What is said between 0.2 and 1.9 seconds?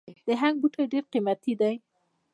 د هنګ بوټی ډیر قیمتي دی